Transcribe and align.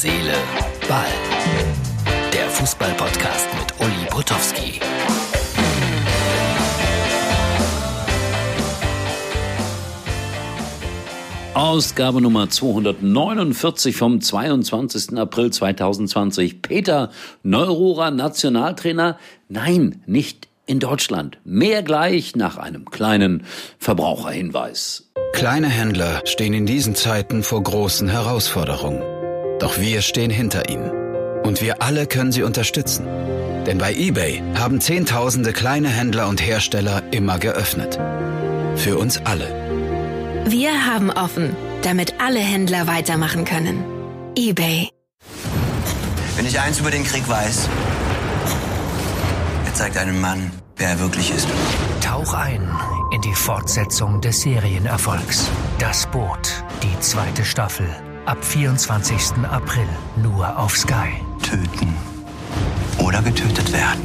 Seele, 0.00 0.34
Ball. 0.88 1.06
Der 2.32 2.48
Fußball-Podcast 2.50 3.48
mit 3.58 3.80
Uli 3.80 4.06
Potowski. 4.08 4.78
Ausgabe 11.52 12.20
Nummer 12.20 12.48
249 12.48 13.96
vom 13.96 14.20
22. 14.20 15.18
April 15.18 15.50
2020. 15.50 16.62
Peter 16.62 17.10
Neururer, 17.42 18.12
Nationaltrainer? 18.12 19.18
Nein, 19.48 20.00
nicht 20.06 20.46
in 20.66 20.78
Deutschland. 20.78 21.38
Mehr 21.42 21.82
gleich 21.82 22.36
nach 22.36 22.56
einem 22.56 22.88
kleinen 22.88 23.42
Verbraucherhinweis. 23.80 25.10
Kleine 25.32 25.68
Händler 25.68 26.22
stehen 26.24 26.54
in 26.54 26.66
diesen 26.66 26.94
Zeiten 26.94 27.42
vor 27.42 27.64
großen 27.64 28.08
Herausforderungen. 28.08 29.17
Doch 29.58 29.78
wir 29.78 30.02
stehen 30.02 30.30
hinter 30.30 30.68
ihnen. 30.68 30.90
Und 31.42 31.60
wir 31.60 31.82
alle 31.82 32.06
können 32.06 32.32
sie 32.32 32.42
unterstützen. 32.42 33.06
Denn 33.66 33.78
bei 33.78 33.92
eBay 33.92 34.42
haben 34.56 34.80
Zehntausende 34.80 35.52
kleine 35.52 35.88
Händler 35.88 36.28
und 36.28 36.40
Hersteller 36.40 37.02
immer 37.10 37.38
geöffnet. 37.38 37.98
Für 38.76 38.96
uns 38.98 39.20
alle. 39.24 39.48
Wir 40.46 40.86
haben 40.86 41.10
offen, 41.10 41.56
damit 41.82 42.14
alle 42.20 42.40
Händler 42.40 42.86
weitermachen 42.86 43.44
können. 43.44 43.84
eBay. 44.36 44.88
Wenn 46.36 46.46
ich 46.46 46.60
eins 46.60 46.78
über 46.78 46.90
den 46.90 47.04
Krieg 47.04 47.28
weiß, 47.28 47.68
er 49.66 49.74
zeigt 49.74 49.96
einem 49.96 50.20
Mann, 50.20 50.52
wer 50.76 50.90
er 50.90 51.00
wirklich 51.00 51.32
ist. 51.32 51.48
Tauch 52.00 52.32
ein 52.32 52.70
in 53.10 53.20
die 53.22 53.34
Fortsetzung 53.34 54.20
des 54.20 54.42
Serienerfolgs. 54.42 55.48
Das 55.78 56.06
Boot, 56.06 56.62
die 56.82 57.00
zweite 57.00 57.44
Staffel. 57.44 57.88
Ab 58.28 58.44
24. 58.44 59.38
April 59.50 59.88
nur 60.22 60.58
auf 60.58 60.76
Sky. 60.76 61.08
Töten 61.42 61.94
oder 63.02 63.22
getötet 63.22 63.72
werden. 63.72 64.02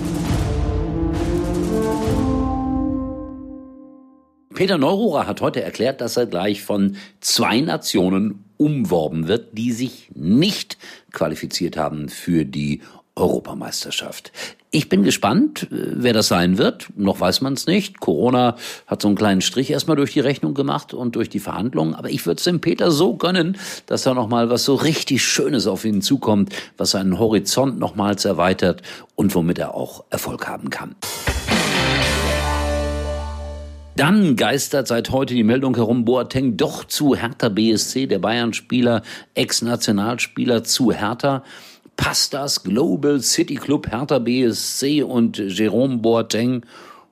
Peter 4.56 4.78
Neururer 4.78 5.28
hat 5.28 5.42
heute 5.42 5.62
erklärt, 5.62 6.00
dass 6.00 6.16
er 6.16 6.28
gleich 6.28 6.64
von 6.64 6.96
zwei 7.20 7.60
Nationen 7.60 8.46
umworben 8.56 9.28
wird, 9.28 9.58
die 9.58 9.74
sich 9.74 10.10
nicht 10.16 10.78
qualifiziert 11.12 11.76
haben 11.76 12.08
für 12.08 12.46
die 12.46 12.82
Europameisterschaft. 13.16 14.32
Ich 14.72 14.90
bin 14.90 15.04
gespannt, 15.04 15.68
wer 15.70 16.14
das 16.14 16.28
sein 16.28 16.58
wird. 16.58 16.88
Noch 16.96 17.20
weiß 17.20 17.42
man 17.42 17.54
es 17.54 17.68
nicht. 17.68 18.00
Corona 18.00 18.56
hat 18.88 19.04
so 19.04 19.08
einen 19.08 19.16
kleinen 19.16 19.42
Strich 19.42 19.70
erstmal 19.70 19.98
durch 19.98 20.14
die 20.14 20.20
Rechnung 20.20 20.56
gemacht 20.56 20.96
und 20.96 21.16
durch 21.16 21.30
die 21.30 21.40
Verhandlungen. 21.40 21.94
Aber 21.94 22.10
ich 22.10 22.26
würde 22.26 22.40
es 22.40 22.44
dem 22.46 22.60
Peter 22.60 22.90
so 22.90 23.16
gönnen, 23.16 23.58
dass 23.86 24.02
da 24.02 24.16
nochmal 24.16 24.50
was 24.50 24.66
so 24.66 24.74
richtig 24.74 25.24
Schönes 25.24 25.68
auf 25.68 25.86
ihn 25.86 26.02
zukommt, 26.02 26.54
was 26.78 26.92
seinen 26.92 27.20
Horizont 27.20 27.78
nochmals 27.78 28.26
erweitert 28.26 28.82
und 29.14 29.36
womit 29.36 29.60
er 29.60 29.76
auch 29.76 30.06
Erfolg 30.10 30.48
haben 30.48 30.72
kann. 30.72 30.96
Dann 33.96 34.36
geistert 34.36 34.88
seit 34.88 35.12
heute 35.12 35.36
die 35.36 35.44
Meldung 35.44 35.76
herum, 35.76 36.04
Boateng 36.04 36.58
doch 36.58 36.86
zu 36.86 37.16
Hertha 37.16 37.50
BSC, 37.50 38.08
der 38.08 38.18
Bayern-Spieler, 38.18 39.04
Ex-Nationalspieler 39.36 40.64
zu 40.64 40.92
Hertha. 40.92 41.44
Passt 41.96 42.34
das 42.34 42.64
Global 42.64 43.22
City 43.22 43.56
Club 43.56 43.92
Hertha 43.92 44.20
BSC 44.20 45.04
und 45.04 45.38
Jerome 45.38 45.98
Boateng? 45.98 46.66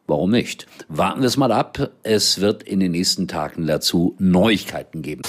Warum 0.08 0.32
nicht? 0.32 0.66
Warten 0.90 1.22
wir 1.22 1.28
es 1.28 1.38
mal 1.38 1.52
ab. 1.52 1.92
Es 2.04 2.42
wird 2.42 2.64
in 2.64 2.80
den 2.80 2.92
nächsten 2.92 3.28
Tagen 3.28 3.68
dazu 3.68 4.16
Neuigkeiten 4.20 5.02
geben. 5.02 5.22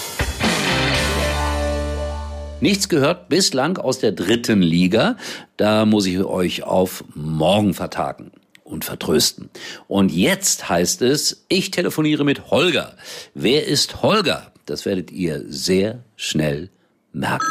Nichts 2.61 2.89
gehört 2.89 3.28
bislang 3.28 3.77
aus 3.77 3.98
der 3.98 4.12
dritten 4.12 4.62
Liga. 4.62 5.17
Da 5.56 5.84
muss 5.84 6.06
ich 6.06 6.19
euch 6.20 6.62
auf 6.62 7.05
morgen 7.14 7.75
vertagen 7.75 8.33
und 8.64 8.84
vertrösten. 8.84 9.51
Und 9.86 10.13
jetzt 10.13 10.69
heißt 10.69 11.02
es, 11.02 11.45
ich 11.48 11.70
telefoniere 11.70 12.24
mit 12.24 12.51
Holger. 12.51 12.96
Wer 13.34 13.67
ist 13.67 14.02
Holger? 14.02 14.52
Das 14.67 14.86
werdet 14.86 15.11
ihr 15.11 15.42
sehr 15.46 16.05
schnell 16.17 16.70
merken. 17.13 17.46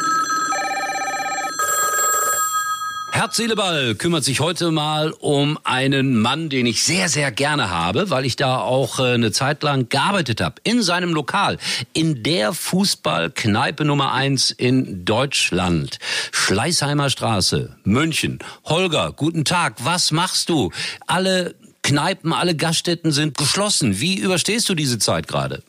Herz, 3.21 3.35
Seele, 3.35 3.55
Ball 3.55 3.93
kümmert 3.93 4.23
sich 4.23 4.39
heute 4.39 4.71
mal 4.71 5.11
um 5.19 5.59
einen 5.63 6.19
Mann, 6.19 6.49
den 6.49 6.65
ich 6.65 6.81
sehr, 6.81 7.07
sehr 7.07 7.31
gerne 7.31 7.69
habe, 7.69 8.09
weil 8.09 8.25
ich 8.25 8.35
da 8.35 8.57
auch 8.57 8.97
äh, 8.97 9.13
eine 9.13 9.31
Zeit 9.31 9.61
lang 9.61 9.89
gearbeitet 9.89 10.41
habe. 10.41 10.55
In 10.63 10.81
seinem 10.81 11.13
Lokal. 11.13 11.59
In 11.93 12.23
der 12.23 12.51
Fußballkneipe 12.51 13.85
Nummer 13.85 14.11
eins 14.11 14.49
in 14.49 15.05
Deutschland. 15.05 15.99
Schleißheimer 16.31 17.11
Straße, 17.11 17.77
München. 17.83 18.39
Holger, 18.65 19.13
guten 19.15 19.45
Tag. 19.45 19.75
Was 19.83 20.11
machst 20.11 20.49
du? 20.49 20.71
Alle 21.05 21.53
Kneipen, 21.83 22.33
alle 22.33 22.55
Gaststätten 22.55 23.11
sind 23.11 23.37
geschlossen. 23.37 23.99
Wie 23.99 24.17
überstehst 24.17 24.67
du 24.67 24.73
diese 24.73 24.97
Zeit 24.97 25.27
gerade? 25.27 25.61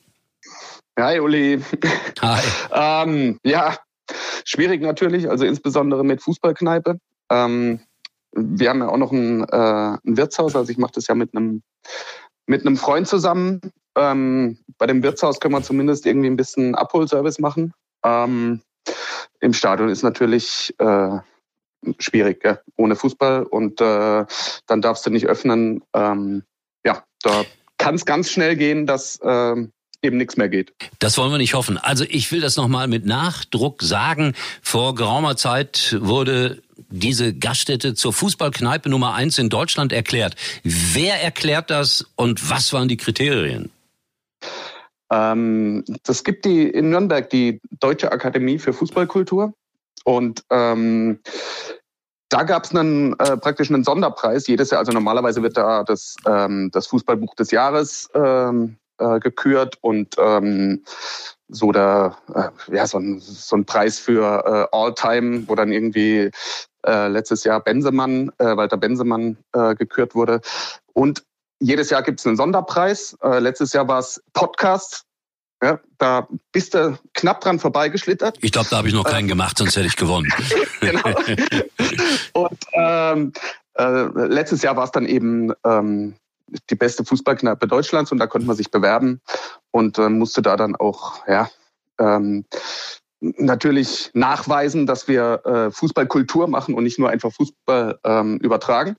Hi, 0.99 1.21
Uli. 1.21 1.63
Hi. 2.23 2.43
ähm, 2.73 3.39
ja, 3.45 3.77
schwierig 4.47 4.81
natürlich, 4.81 5.29
also 5.29 5.45
insbesondere 5.45 6.03
mit 6.03 6.23
Fußballkneipe. 6.23 6.99
Ähm, 7.33 7.81
wir 8.35 8.71
haben 8.71 8.81
ja 8.81 8.89
auch 8.89 8.99
noch 8.99 9.13
ein, 9.13 9.45
äh, 9.45 9.99
ein 10.07 10.17
Wirtshaus, 10.17 10.55
also 10.55 10.71
ich 10.71 10.79
mache 10.79 10.93
das 10.95 11.07
ja 11.07 11.15
mit 11.15 11.35
einem 11.35 11.63
mit 12.47 12.67
einem 12.67 12.77
Freund 12.77 13.09
zusammen. 13.09 13.61
Ähm, 13.97 14.59
bei 14.79 14.87
dem 14.87 15.03
Wirtshaus 15.03 15.41
können 15.41 15.55
wir 15.55 15.63
zumindest 15.63 16.07
irgendwie 16.07 16.29
ein 16.29 16.37
bisschen 16.37 16.75
Abholservice 16.75 17.39
machen. 17.39 17.73
Ähm, 18.05 18.61
Im 19.41 19.53
Stadion 19.53 19.89
ist 19.89 20.03
natürlich 20.03 20.75
äh, 20.79 21.19
schwierig, 21.99 22.41
gell? 22.41 22.61
ohne 22.77 22.97
Fußball 22.97 23.45
und 23.45 23.81
äh, 23.81 24.25
dann 24.67 24.83
darfst 24.83 25.07
du 25.07 25.11
nicht 25.11 25.27
öffnen. 25.27 25.83
Ähm, 25.95 26.43
ja, 26.85 27.05
da 27.23 27.45
kann 27.79 27.95
es 27.95 28.05
ganz 28.05 28.31
schnell 28.31 28.57
gehen, 28.57 28.87
dass 28.87 29.17
äh, 29.21 29.67
eben 30.03 30.17
nichts 30.17 30.37
mehr 30.37 30.49
geht. 30.49 30.75
Das 30.99 31.17
wollen 31.17 31.31
wir 31.31 31.39
nicht 31.39 31.55
hoffen. 31.55 31.79
Also 31.79 32.05
ich 32.09 32.31
will 32.33 32.41
das 32.41 32.57
nochmal 32.57 32.89
mit 32.89 33.07
Nachdruck 33.07 33.83
sagen. 33.83 34.35
Vor 34.61 34.95
geraumer 34.95 35.37
Zeit 35.37 35.97
wurde 36.01 36.63
diese 36.91 37.35
Gaststätte 37.35 37.95
zur 37.95 38.13
Fußballkneipe 38.13 38.89
Nummer 38.89 39.15
eins 39.15 39.39
in 39.39 39.49
Deutschland 39.49 39.93
erklärt. 39.93 40.35
Wer 40.63 41.23
erklärt 41.23 41.71
das 41.71 42.07
und 42.17 42.51
was 42.51 42.73
waren 42.73 42.89
die 42.89 42.97
Kriterien? 42.97 43.71
Ähm, 45.11 45.85
das 46.05 46.25
gibt 46.25 46.45
die 46.45 46.69
in 46.69 46.91
Nürnberg 46.91 47.29
die 47.31 47.61
Deutsche 47.81 48.11
Akademie 48.13 48.59
für 48.59 48.73
Fußballkultur 48.73 49.55
und 50.05 50.43
ähm, 50.51 51.21
da 52.29 52.45
gab 52.45 52.65
es 52.65 52.75
einen 52.75 53.13
äh, 53.19 53.37
praktisch 53.37 53.71
einen 53.71 53.85
Sonderpreis 53.85 54.47
jedes 54.47 54.71
Jahr. 54.71 54.79
Also 54.79 54.93
normalerweise 54.93 55.43
wird 55.43 55.59
da 55.59 55.85
das, 55.85 56.17
ähm, 56.27 56.71
das 56.73 56.87
Fußballbuch 56.87 57.35
des 57.35 57.51
Jahres 57.51 58.09
ähm, 58.15 58.79
äh, 59.03 59.21
gekürt 59.21 59.79
und 59.81 60.15
ähm, 60.19 60.85
so 61.49 61.73
der 61.73 62.17
äh, 62.35 62.75
ja 62.75 62.87
so 62.87 62.99
ein, 62.99 63.21
so 63.21 63.57
ein 63.57 63.65
Preis 63.65 63.99
für 63.99 64.69
äh, 64.73 64.77
All-Time, 64.77 65.45
wo 65.49 65.55
dann 65.55 65.73
irgendwie 65.73 66.31
äh, 66.87 67.09
letztes 67.09 67.45
Jahr 67.45 67.61
Bensemann, 67.61 68.31
äh, 68.39 68.57
Walter 68.57 68.77
Bensemann 68.77 69.37
äh, 69.53 69.75
gekürt 69.75 70.15
wurde. 70.15 70.41
Und 70.93 71.23
jedes 71.61 71.91
Jahr 71.91 72.03
gibt 72.03 72.21
es 72.21 72.27
einen 72.27 72.37
Sonderpreis. 72.37 73.17
Äh, 73.23 73.39
letztes 73.39 73.73
Jahr 73.73 73.87
war 73.87 74.01
es 74.01 74.23
Podcast. 74.33 75.05
Ja, 75.63 75.79
da 75.99 76.27
bist 76.51 76.75
du 76.75 76.99
knapp 77.15 77.41
dran 77.41 77.61
vorbeigeschlittert. 77.61 78.37
Ich 78.41 78.51
glaube, 78.51 78.69
da 78.69 78.79
habe 78.79 78.89
ich 78.89 78.95
noch 78.95 79.05
keinen 79.05 79.29
gemacht, 79.29 79.59
sonst 79.59 79.77
hätte 79.77 79.87
ich 79.87 79.95
gewonnen. 79.95 80.29
genau. 80.81 81.03
Und 82.33 82.59
ähm, 82.73 83.33
äh, 83.75 84.03
letztes 84.27 84.63
Jahr 84.63 84.77
war 84.77 84.85
es 84.85 84.91
dann 84.91 85.07
eben 85.07 85.53
ähm, 85.65 86.15
die 86.71 86.75
beste 86.75 87.05
Fußballkneipe 87.05 87.67
Deutschlands 87.67 88.13
und 88.13 88.19
da 88.19 88.27
konnte 88.27 88.47
man 88.47 88.57
sich 88.57 88.71
bewerben 88.71 89.21
und 89.71 89.99
äh, 89.99 90.09
musste 90.09 90.43
da 90.43 90.57
dann 90.57 90.77
auch 90.77 91.27
ja 91.27 91.49
ähm, 91.99 92.45
natürlich 93.21 94.11
nachweisen, 94.15 94.87
dass 94.87 95.07
wir 95.09 95.43
äh, 95.45 95.71
Fußballkultur 95.71 96.49
machen 96.49 96.75
und 96.75 96.85
nicht 96.85 96.99
nur 96.99 97.11
einfach 97.11 97.33
Fußball 97.33 97.99
ähm, 98.05 98.39
übertragen. 98.39 98.97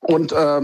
Und 0.00 0.32
äh, 0.32 0.62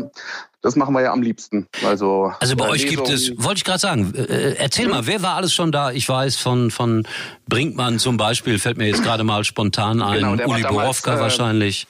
das 0.63 0.75
machen 0.75 0.95
wir 0.95 1.03
ja 1.03 1.13
am 1.13 1.23
liebsten. 1.23 1.69
Also, 1.85 2.33
also 2.41 2.57
bei 2.57 2.67
äh, 2.67 2.71
euch 2.71 2.87
gibt 2.89 3.09
es, 3.09 3.31
wollte 3.37 3.59
ich 3.59 3.65
gerade 3.65 3.79
sagen, 3.79 4.13
äh, 4.15 4.55
erzähl 4.55 4.87
mhm. 4.87 4.93
mal, 4.93 5.07
wer 5.07 5.23
war 5.23 5.37
alles 5.37 5.53
schon 5.53 5.71
da? 5.71 5.93
Ich 5.93 6.09
weiß 6.09 6.37
von 6.37 6.73
von 6.73 7.07
Brinkmann 7.49 8.01
zum 8.01 8.17
Beispiel, 8.17 8.59
fällt 8.59 8.79
mir 8.79 8.89
jetzt 8.89 9.05
gerade 9.05 9.23
mal 9.23 9.45
spontan 9.45 10.03
ein. 10.03 10.37
Genau, 10.37 10.51
Uli 10.51 10.63
Borowka 10.63 11.17
äh, 11.17 11.21
wahrscheinlich. 11.21 11.87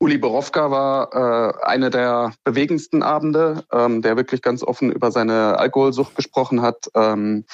Uli 0.00 0.18
Borowka 0.18 0.70
war 0.70 1.12
äh, 1.12 1.66
eine 1.66 1.90
der 1.90 2.32
bewegendsten 2.44 3.02
Abende, 3.02 3.64
ähm, 3.72 4.00
der 4.00 4.16
wirklich 4.16 4.42
ganz 4.42 4.62
offen 4.62 4.92
über 4.92 5.10
seine 5.10 5.58
Alkoholsucht 5.58 6.14
gesprochen 6.14 6.62
hat. 6.62 6.88
Ähm, 6.94 7.44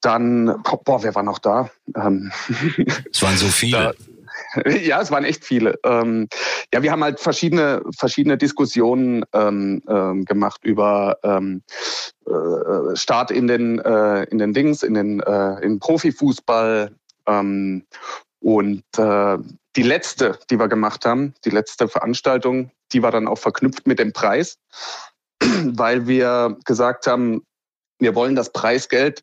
dann, 0.00 0.62
boah, 0.84 1.02
wer 1.02 1.14
war 1.14 1.22
noch 1.24 1.38
da? 1.38 1.70
Ähm, 1.96 2.30
es 3.12 3.22
waren 3.22 3.36
so 3.36 3.48
viele. 3.48 3.94
Da, 4.64 4.70
ja, 4.70 5.00
es 5.00 5.10
waren 5.10 5.24
echt 5.24 5.44
viele. 5.44 5.78
Ähm, 5.84 6.28
ja, 6.72 6.82
wir 6.82 6.90
haben 6.92 7.02
halt 7.02 7.20
verschiedene 7.20 7.82
verschiedene 7.96 8.36
Diskussionen 8.36 9.24
ähm, 9.32 9.82
ähm, 9.88 10.24
gemacht 10.24 10.64
über 10.64 11.18
ähm, 11.22 11.62
äh, 12.26 12.96
Start 12.96 13.30
in 13.30 13.46
den 13.46 13.78
äh, 13.78 14.24
in 14.24 14.38
den 14.38 14.52
Dings, 14.52 14.82
in 14.82 14.94
den 14.94 15.20
äh, 15.20 15.60
in 15.64 15.78
Profifußball 15.78 16.94
ähm, 17.26 17.84
Und 18.42 18.82
äh, 18.98 19.38
die 19.76 19.82
letzte, 19.82 20.38
die 20.50 20.58
wir 20.58 20.68
gemacht 20.68 21.04
haben, 21.04 21.34
die 21.44 21.50
letzte 21.50 21.88
Veranstaltung, 21.88 22.72
die 22.92 23.02
war 23.02 23.12
dann 23.12 23.28
auch 23.28 23.38
verknüpft 23.38 23.86
mit 23.86 23.98
dem 23.98 24.12
Preis, 24.12 24.58
weil 25.40 26.06
wir 26.06 26.58
gesagt 26.64 27.06
haben, 27.06 27.46
wir 28.00 28.14
wollen 28.16 28.34
das 28.34 28.52
Preisgeld 28.52 29.22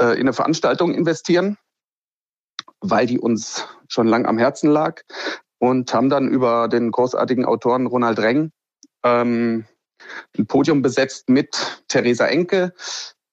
äh, 0.00 0.14
in 0.14 0.22
eine 0.22 0.32
Veranstaltung 0.32 0.92
investieren, 0.92 1.56
weil 2.80 3.06
die 3.06 3.20
uns 3.20 3.64
schon 3.88 4.08
lang 4.08 4.26
am 4.26 4.36
Herzen 4.36 4.68
lag 4.68 5.00
und 5.58 5.94
haben 5.94 6.10
dann 6.10 6.28
über 6.28 6.66
den 6.68 6.90
großartigen 6.90 7.44
Autoren 7.44 7.86
Ronald 7.86 8.18
Reng 8.18 8.50
ähm, 9.04 9.64
ein 10.36 10.46
Podium 10.46 10.82
besetzt 10.82 11.28
mit 11.28 11.84
Theresa 11.86 12.26
Enke, 12.26 12.74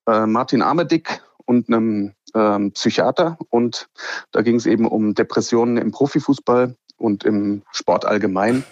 äh, 0.07 0.27
Martin 0.27 0.61
Armedick 0.61 1.21
und 1.51 1.67
einem 1.67 2.13
ähm, 2.33 2.71
Psychiater. 2.71 3.37
Und 3.49 3.89
da 4.31 4.41
ging 4.41 4.55
es 4.55 4.65
eben 4.65 4.87
um 4.87 5.13
Depressionen 5.13 5.75
im 5.75 5.91
Profifußball 5.91 6.75
und 6.95 7.25
im 7.25 7.63
Sport 7.73 8.05
allgemein. 8.05 8.63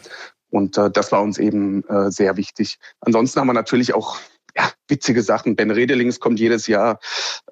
Und 0.49 0.77
äh, 0.77 0.89
das 0.89 1.11
war 1.11 1.21
uns 1.21 1.37
eben 1.37 1.83
äh, 1.89 2.09
sehr 2.09 2.37
wichtig. 2.37 2.79
Ansonsten 3.01 3.39
haben 3.39 3.47
wir 3.47 3.53
natürlich 3.53 3.93
auch 3.93 4.17
ja, 4.55 4.71
witzige 4.87 5.21
Sachen. 5.21 5.57
Ben 5.57 5.71
Redelings 5.71 6.21
kommt 6.21 6.39
jedes 6.39 6.67
Jahr 6.67 6.99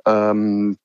ähm, 0.06 0.78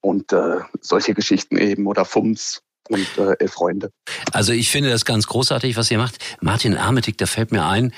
und 0.00 0.32
äh, 0.32 0.60
solche 0.80 1.12
Geschichten 1.12 1.58
eben 1.58 1.88
oder 1.88 2.04
Fums 2.04 2.62
und 2.88 3.06
äh, 3.18 3.34
Elf 3.40 3.52
Freunde. 3.52 3.90
Also 4.32 4.52
ich 4.52 4.70
finde 4.70 4.90
das 4.90 5.04
ganz 5.04 5.26
großartig, 5.26 5.76
was 5.76 5.90
ihr 5.90 5.98
macht. 5.98 6.18
Martin 6.40 6.76
Armetig, 6.76 7.18
da 7.18 7.26
fällt 7.26 7.50
mir 7.50 7.66
ein, 7.66 7.92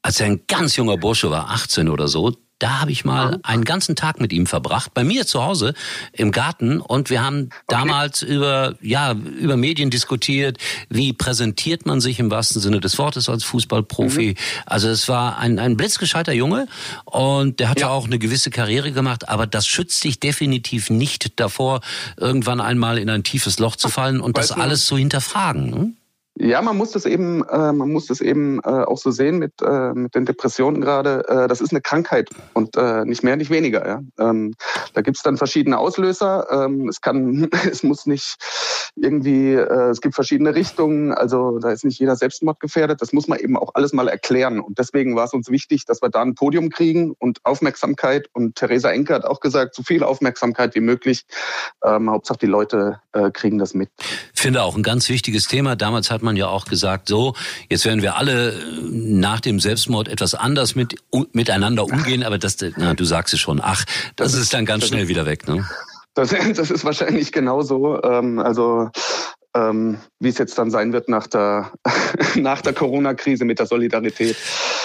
als 0.00 0.18
er 0.18 0.26
ein 0.26 0.46
ganz 0.46 0.76
junger 0.76 0.96
Bursche 0.96 1.30
war, 1.30 1.50
18 1.50 1.90
oder 1.90 2.08
so, 2.08 2.32
da 2.58 2.80
habe 2.80 2.90
ich 2.90 3.04
mal 3.04 3.38
einen 3.42 3.64
ganzen 3.64 3.96
Tag 3.96 4.18
mit 4.18 4.32
ihm 4.32 4.46
verbracht, 4.46 4.94
bei 4.94 5.04
mir 5.04 5.26
zu 5.26 5.44
Hause 5.44 5.74
im 6.12 6.32
Garten. 6.32 6.80
Und 6.80 7.10
wir 7.10 7.22
haben 7.22 7.50
okay. 7.50 7.56
damals 7.68 8.22
über, 8.22 8.74
ja, 8.80 9.12
über 9.12 9.56
Medien 9.56 9.90
diskutiert. 9.90 10.56
Wie 10.88 11.12
präsentiert 11.12 11.84
man 11.84 12.00
sich 12.00 12.18
im 12.18 12.30
wahrsten 12.30 12.62
Sinne 12.62 12.80
des 12.80 12.98
Wortes 12.98 13.28
als 13.28 13.44
Fußballprofi? 13.44 14.28
Mhm. 14.28 14.62
Also 14.64 14.88
es 14.88 15.08
war 15.08 15.38
ein, 15.38 15.58
ein 15.58 15.76
blitzgescheiter 15.76 16.32
Junge 16.32 16.66
und 17.04 17.60
der 17.60 17.68
hat 17.68 17.80
ja. 17.80 17.90
auch 17.90 18.06
eine 18.06 18.18
gewisse 18.18 18.50
Karriere 18.50 18.90
gemacht. 18.92 19.28
Aber 19.28 19.46
das 19.46 19.66
schützt 19.66 20.02
dich 20.02 20.18
definitiv 20.18 20.88
nicht 20.88 21.38
davor, 21.38 21.82
irgendwann 22.16 22.62
einmal 22.62 22.98
in 22.98 23.10
ein 23.10 23.22
tiefes 23.22 23.58
Loch 23.58 23.76
zu 23.76 23.90
fallen 23.90 24.20
und 24.20 24.36
Weiß 24.36 24.48
das 24.48 24.58
alles 24.58 24.86
zu 24.86 24.96
hinterfragen. 24.96 25.96
Ja, 26.38 26.60
man 26.60 26.76
muss 26.76 26.90
das 26.90 27.06
eben, 27.06 27.42
äh, 27.48 27.72
man 27.72 27.90
muss 27.90 28.06
das 28.06 28.20
eben 28.20 28.60
äh, 28.60 28.68
auch 28.68 28.98
so 28.98 29.10
sehen 29.10 29.38
mit 29.38 29.54
äh, 29.62 29.94
mit 29.94 30.14
den 30.14 30.26
Depressionen 30.26 30.82
gerade. 30.82 31.26
Äh, 31.28 31.48
das 31.48 31.62
ist 31.62 31.70
eine 31.70 31.80
Krankheit 31.80 32.28
und 32.52 32.76
äh, 32.76 33.06
nicht 33.06 33.22
mehr, 33.22 33.36
nicht 33.36 33.50
weniger. 33.50 33.86
Ja? 33.86 34.02
Ähm, 34.18 34.54
da 34.92 35.00
gibt's 35.00 35.22
dann 35.22 35.38
verschiedene 35.38 35.78
Auslöser. 35.78 36.46
Ähm, 36.50 36.88
es 36.90 37.00
kann, 37.00 37.48
es 37.70 37.82
muss 37.82 38.04
nicht 38.04 38.36
irgendwie, 38.96 39.54
äh, 39.54 39.88
es 39.88 40.02
gibt 40.02 40.14
verschiedene 40.14 40.54
Richtungen. 40.54 41.12
Also 41.12 41.58
da 41.58 41.70
ist 41.70 41.86
nicht 41.86 41.98
jeder 41.98 42.16
Selbstmord 42.16 42.60
gefährdet. 42.60 43.00
Das 43.00 43.14
muss 43.14 43.28
man 43.28 43.38
eben 43.38 43.56
auch 43.56 43.70
alles 43.74 43.94
mal 43.94 44.08
erklären. 44.08 44.60
Und 44.60 44.78
deswegen 44.78 45.16
war 45.16 45.24
es 45.24 45.32
uns 45.32 45.50
wichtig, 45.50 45.86
dass 45.86 46.02
wir 46.02 46.10
da 46.10 46.20
ein 46.20 46.34
Podium 46.34 46.68
kriegen 46.68 47.14
und 47.18 47.38
Aufmerksamkeit. 47.44 48.28
Und 48.34 48.56
Theresa 48.56 48.90
Enke 48.90 49.14
hat 49.14 49.24
auch 49.24 49.40
gesagt, 49.40 49.74
so 49.74 49.82
viel 49.82 50.04
Aufmerksamkeit 50.04 50.74
wie 50.74 50.80
möglich. 50.80 51.24
Ähm, 51.82 52.10
Hauptsache 52.10 52.38
die 52.40 52.46
Leute 52.46 53.00
kriegen 53.32 53.56
das 53.56 53.72
mit. 53.72 53.88
Finde 54.46 54.62
auch 54.62 54.76
ein 54.76 54.84
ganz 54.84 55.08
wichtiges 55.08 55.48
Thema. 55.48 55.74
Damals 55.74 56.12
hat 56.12 56.22
man 56.22 56.36
ja 56.36 56.46
auch 56.46 56.66
gesagt, 56.66 57.08
so, 57.08 57.34
jetzt 57.68 57.84
werden 57.84 58.00
wir 58.00 58.14
alle 58.14 58.52
äh, 58.52 58.54
nach 58.92 59.40
dem 59.40 59.58
Selbstmord 59.58 60.06
etwas 60.06 60.36
anders 60.36 60.76
mit, 60.76 60.94
miteinander 61.32 61.82
umgehen, 61.82 62.22
aber 62.22 62.38
das, 62.38 62.56
na, 62.76 62.94
du 62.94 63.04
sagst 63.04 63.34
es 63.34 63.40
schon, 63.40 63.60
ach, 63.60 63.84
das, 64.14 64.30
das 64.30 64.42
ist 64.42 64.54
dann 64.54 64.64
ganz 64.64 64.86
schnell 64.86 65.08
wieder 65.08 65.26
weg, 65.26 65.48
ne? 65.48 65.68
Das, 66.14 66.30
das 66.54 66.70
ist 66.70 66.84
wahrscheinlich 66.84 67.32
genauso. 67.32 68.00
Ähm, 68.04 68.38
also 68.38 68.88
ähm, 69.56 69.98
wie 70.20 70.28
es 70.28 70.38
jetzt 70.38 70.58
dann 70.58 70.70
sein 70.70 70.92
wird 70.92 71.08
nach 71.08 71.26
der, 71.26 71.72
nach 72.36 72.60
der 72.60 72.72
Corona-Krise 72.72 73.44
mit 73.44 73.58
der 73.58 73.66
Solidarität. 73.66 74.36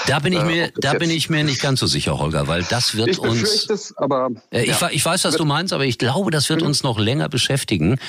Da 0.07 0.19
bin 0.19 0.33
ich 0.33 0.39
äh, 0.39 0.45
mir, 0.45 0.63
äh, 0.65 0.71
da 0.77 0.93
bin 0.93 1.09
ich 1.09 1.29
mir 1.29 1.43
nicht 1.43 1.61
ganz 1.61 1.79
so 1.79 1.87
sicher, 1.87 2.17
Holger, 2.17 2.47
weil 2.47 2.63
das 2.63 2.95
wird 2.95 3.09
ich 3.09 3.19
uns. 3.19 3.69
Es, 3.69 3.95
aber, 3.97 4.29
äh, 4.51 4.63
ich, 4.63 4.79
ja. 4.79 4.89
ich 4.91 5.05
weiß, 5.05 5.25
was 5.25 5.35
du 5.35 5.45
meinst, 5.45 5.73
aber 5.73 5.85
ich 5.85 5.97
glaube, 5.97 6.31
das 6.31 6.49
wird 6.49 6.61
mhm. 6.61 6.67
uns 6.67 6.83
noch 6.83 6.99
länger 6.99 7.29
beschäftigen. 7.29 7.99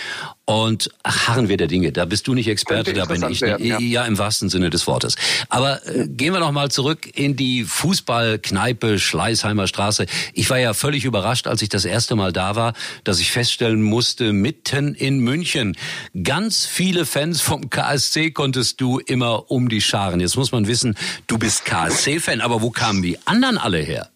Und 0.52 0.90
harren 1.02 1.48
wir 1.48 1.56
der 1.56 1.66
Dinge. 1.66 1.92
Da 1.92 2.04
bist 2.04 2.26
du 2.26 2.34
nicht 2.34 2.46
Experte, 2.46 2.92
da 2.92 3.06
bin 3.06 3.22
ich. 3.30 3.40
Werden, 3.40 3.64
ja. 3.64 3.78
ja. 3.78 4.04
im 4.04 4.18
wahrsten 4.18 4.50
Sinne 4.50 4.68
des 4.68 4.86
Wortes. 4.86 5.16
Aber 5.48 5.80
äh, 5.86 6.06
gehen 6.06 6.34
wir 6.34 6.40
noch 6.40 6.52
mal 6.52 6.70
zurück 6.70 7.08
in 7.14 7.36
die 7.36 7.64
Fußballkneipe 7.64 8.98
Schleißheimer 8.98 9.66
Straße. 9.66 10.04
Ich 10.34 10.50
war 10.50 10.58
ja 10.58 10.74
völlig 10.74 11.06
überrascht, 11.06 11.46
als 11.46 11.62
ich 11.62 11.70
das 11.70 11.86
erste 11.86 12.16
Mal 12.16 12.34
da 12.34 12.54
war, 12.54 12.74
dass 13.04 13.18
ich 13.18 13.30
feststellen 13.30 13.80
musste, 13.80 14.34
mitten 14.34 14.94
in 14.94 15.20
München 15.20 15.74
ganz 16.22 16.66
viele 16.66 17.06
Fans 17.06 17.40
vom 17.40 17.70
KSC 17.70 18.32
konntest 18.32 18.78
du 18.82 18.98
immer 18.98 19.50
um 19.50 19.70
die 19.70 19.80
Scharen. 19.80 20.20
Jetzt 20.20 20.36
muss 20.36 20.52
man 20.52 20.66
wissen, 20.66 20.98
du 21.28 21.38
bist 21.38 21.64
KSC-Fan, 21.64 22.42
aber 22.42 22.60
wo 22.60 22.68
kamen 22.68 23.00
die 23.00 23.18
anderen 23.24 23.56
alle 23.56 23.78
her? 23.78 24.10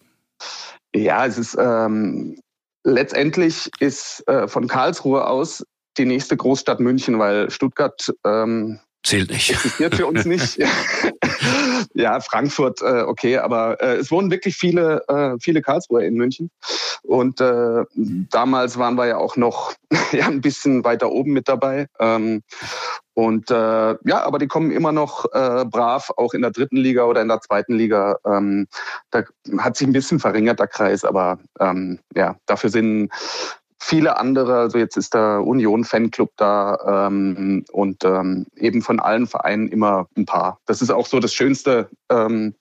Ja, 0.93 1.25
es 1.25 1.39
ist 1.39 1.57
ähm, 1.59 2.39
letztendlich 2.83 3.71
ist 3.79 4.23
äh, 4.27 4.47
von 4.47 4.67
Karlsruhe 4.67 5.25
aus 5.25 5.63
die 5.97 6.05
nächste 6.05 6.37
Großstadt 6.37 6.79
München, 6.79 7.19
weil 7.19 7.49
Stuttgart 7.49 8.13
ähm, 8.25 8.79
zählt 9.03 9.29
nicht. 9.31 9.49
Existiert 9.49 9.95
für 9.95 10.07
uns 10.07 10.25
nicht. 10.25 10.59
ja, 11.93 12.19
Frankfurt, 12.19 12.81
äh, 12.81 13.01
okay, 13.01 13.37
aber 13.37 13.81
äh, 13.81 13.97
es 13.97 14.11
wohnen 14.11 14.31
wirklich 14.31 14.55
viele, 14.55 15.03
äh, 15.07 15.37
viele 15.39 15.61
Karlsruher 15.61 16.03
in 16.03 16.15
München. 16.15 16.49
Und 17.03 17.39
äh, 17.41 17.83
damals 17.95 18.77
waren 18.77 18.95
wir 18.95 19.07
ja 19.07 19.17
auch 19.17 19.37
noch 19.37 19.73
ja, 20.11 20.27
ein 20.27 20.41
bisschen 20.41 20.83
weiter 20.83 21.11
oben 21.11 21.33
mit 21.33 21.47
dabei. 21.47 21.87
Ähm, 21.99 22.43
und 23.13 23.49
äh, 23.49 23.95
ja, 24.03 24.25
aber 24.25 24.37
die 24.37 24.47
kommen 24.47 24.71
immer 24.71 24.91
noch 24.91 25.25
äh, 25.33 25.65
brav, 25.65 26.11
auch 26.17 26.33
in 26.33 26.41
der 26.41 26.51
dritten 26.51 26.77
Liga 26.77 27.05
oder 27.05 27.21
in 27.21 27.29
der 27.29 27.41
zweiten 27.41 27.73
Liga. 27.73 28.17
Ähm, 28.25 28.67
da 29.09 29.23
hat 29.57 29.75
sich 29.75 29.87
ein 29.87 29.93
bisschen 29.93 30.19
verringert 30.19 30.59
der 30.59 30.67
Kreis, 30.67 31.03
aber 31.03 31.39
ähm, 31.59 31.99
ja, 32.15 32.35
dafür 32.45 32.69
sind 32.69 33.09
viele 33.79 34.17
andere, 34.17 34.59
also 34.59 34.77
jetzt 34.77 34.97
ist 34.97 35.13
der 35.13 35.43
Union 35.45 35.83
Fanclub 35.83 36.31
da 36.37 37.07
ähm, 37.07 37.65
und 37.71 38.03
ähm, 38.03 38.47
eben 38.55 38.81
von 38.81 38.99
allen 38.99 39.27
Vereinen 39.27 39.67
immer 39.67 40.07
ein 40.17 40.25
paar. 40.25 40.59
Das 40.65 40.81
ist 40.81 40.89
auch 40.89 41.05
so 41.05 41.19
das 41.19 41.33
Schönste, 41.33 41.89
ähm, 42.09 42.55